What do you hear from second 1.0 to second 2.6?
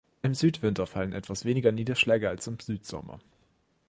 etwas weniger Niederschläge als im